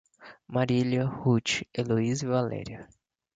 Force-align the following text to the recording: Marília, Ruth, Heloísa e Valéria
Marília, 0.47 1.05
Ruth, 1.05 1.61
Heloísa 1.77 2.25
e 2.25 2.27
Valéria 2.27 2.87